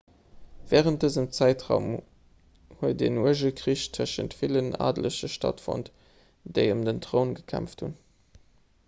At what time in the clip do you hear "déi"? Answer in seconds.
6.57-6.67